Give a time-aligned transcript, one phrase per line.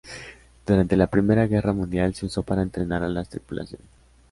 [0.65, 3.85] Durante la Primera Guerra Mundial se usó para entrenar a las tripulaciones.